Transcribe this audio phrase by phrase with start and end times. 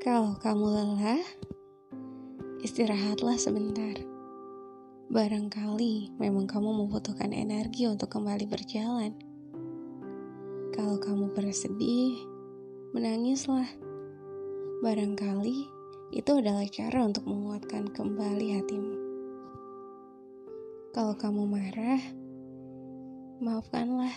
[0.00, 1.20] Kalau kamu lelah,
[2.64, 4.00] istirahatlah sebentar.
[5.12, 9.12] Barangkali memang kamu membutuhkan energi untuk kembali berjalan.
[10.72, 12.16] Kalau kamu bersedih,
[12.96, 13.68] menangislah.
[14.80, 15.68] Barangkali
[16.16, 18.96] itu adalah cara untuk menguatkan kembali hatimu.
[20.96, 22.00] Kalau kamu marah,
[23.44, 24.16] maafkanlah.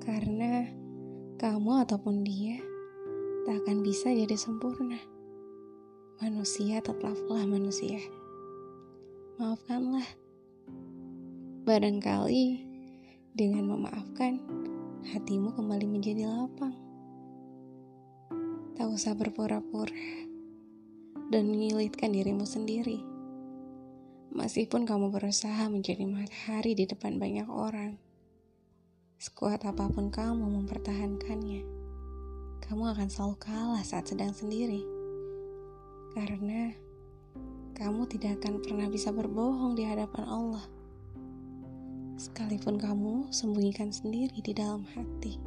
[0.00, 0.64] Karena
[1.36, 2.77] kamu ataupun dia
[3.48, 5.00] tak akan bisa jadi sempurna.
[6.20, 7.96] Manusia tetaplah manusia.
[9.40, 10.04] Maafkanlah.
[11.64, 12.60] Barangkali
[13.32, 14.36] dengan memaafkan,
[15.16, 16.76] hatimu kembali menjadi lapang.
[18.76, 19.96] Tak usah berpura-pura
[21.32, 23.00] dan menyulitkan dirimu sendiri.
[24.28, 27.96] Meskipun kamu berusaha menjadi matahari di depan banyak orang,
[29.16, 31.87] sekuat apa pun kamu mempertahankannya
[32.68, 34.84] kamu akan selalu kalah saat sedang sendiri.
[36.12, 36.68] Karena
[37.72, 40.64] kamu tidak akan pernah bisa berbohong di hadapan Allah.
[42.20, 45.40] Sekalipun kamu sembunyikan sendiri di dalam hati.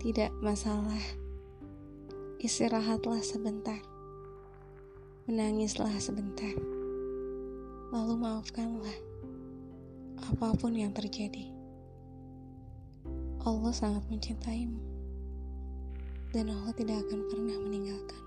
[0.00, 1.04] Tidak masalah.
[2.40, 3.76] Istirahatlah sebentar.
[5.28, 6.56] Menangislah sebentar.
[7.92, 8.96] Lalu maafkanlah
[10.16, 11.52] apa pun yang terjadi.
[13.44, 14.91] Allah sangat mencintaimu
[16.32, 18.20] dan Allah tidak akan pernah meninggalkan.